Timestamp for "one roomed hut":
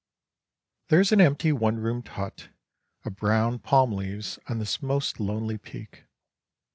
1.51-2.49